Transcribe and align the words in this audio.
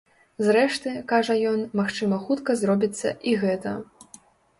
Зрэшты, 0.45 0.93
кажа 1.11 1.35
ён, 1.49 1.59
магчыма 1.79 2.17
хутка 2.23 2.55
зробіцца 2.61 3.13
і 3.33 3.35
гэта. 3.45 3.75